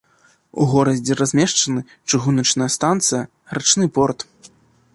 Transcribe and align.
У 0.63 0.65
горадзе 0.71 1.17
размешчаны 1.19 1.83
чыгуначная 2.13 2.69
станцыя, 2.77 3.21
рачны 3.55 3.85
порт. 3.99 4.19